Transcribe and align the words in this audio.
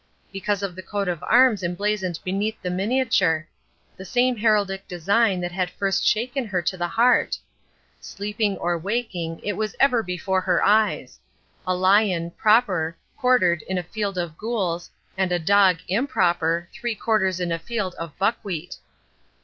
Because 0.33 0.63
of 0.63 0.75
the 0.75 0.81
Coat 0.81 1.07
of 1.07 1.21
Arms 1.21 1.61
emblazoned 1.61 2.17
beneath 2.23 2.59
the 2.63 2.71
miniature. 2.71 3.47
The 3.97 4.03
same 4.03 4.35
heraldic 4.35 4.87
design 4.87 5.39
that 5.41 5.51
had 5.51 5.69
first 5.69 6.03
shaken 6.07 6.43
her 6.45 6.59
to 6.59 6.75
the 6.75 6.87
heart. 6.87 7.37
Sleeping 7.99 8.57
or 8.57 8.79
waking 8.79 9.39
it 9.43 9.53
was 9.53 9.75
ever 9.79 10.01
before 10.01 10.41
her 10.41 10.63
eyes: 10.63 11.19
A 11.67 11.75
lion, 11.75 12.31
proper, 12.31 12.97
quartered 13.15 13.61
in 13.69 13.77
a 13.77 13.83
field 13.83 14.17
of 14.17 14.39
gules, 14.39 14.89
and 15.19 15.31
a 15.31 15.37
dog, 15.37 15.77
improper, 15.87 16.67
three 16.73 16.95
quarters 16.95 17.39
in 17.39 17.51
a 17.51 17.59
field 17.59 17.93
of 17.99 18.17
buckwheat. 18.17 18.77